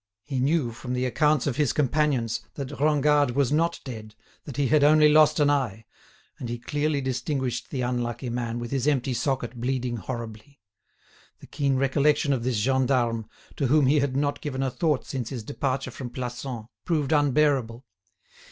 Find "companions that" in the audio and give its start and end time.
1.73-2.69